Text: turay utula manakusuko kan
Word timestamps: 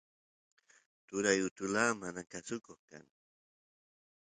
turay 1.07 1.39
utula 1.47 1.83
manakusuko 1.99 2.71
kan 2.87 3.05